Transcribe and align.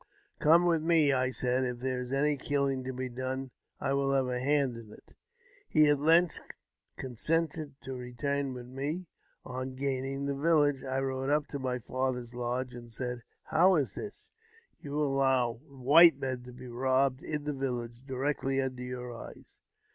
"Come 0.41 0.65
with 0.65 0.81
me," 0.81 1.13
I 1.13 1.29
said." 1.29 1.63
If 1.63 1.77
there 1.77 2.01
is 2.01 2.11
any 2.11 2.35
killing 2.35 2.83
to 2.85 2.91
be 2.91 3.07
done, 3.07 3.51
I 3.79 3.93
will 3.93 4.11
have 4.13 4.27
a 4.29 4.39
hand 4.39 4.75
in 4.75 4.91
it." 4.91 5.13
He 5.69 5.87
at 5.91 5.99
length 5.99 6.39
consented 6.97 7.75
to 7.83 7.93
return 7.93 8.55
with 8.55 8.65
me. 8.65 9.05
On 9.45 9.75
gaining 9.75 10.25
the 10.25 10.33
village, 10.33 10.83
I 10.83 11.01
rode 11.01 11.29
up 11.29 11.45
to 11.49 11.59
my 11.59 11.77
father's 11.77 12.33
lodge, 12.33 12.73
and 12.73 12.91
said, 12.91 13.21
"How 13.43 13.75
is 13.75 13.93
this? 13.93 14.31
You 14.79 14.99
allow 14.99 15.59
white 15.69 16.17
men 16.17 16.41
to 16.45 16.51
be 16.51 16.67
robbed 16.67 17.21
in 17.23 17.43
the 17.43 17.53
village, 17.53 18.01
directly 18.07 18.59
under 18.59 18.81
your 18.81 19.13
eyes 19.15 19.59